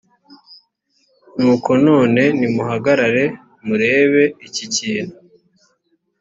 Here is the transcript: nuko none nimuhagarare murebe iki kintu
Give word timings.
nuko 1.39 1.71
none 1.85 2.21
nimuhagarare 2.39 3.23
murebe 3.67 4.23
iki 4.47 4.65
kintu 4.75 5.15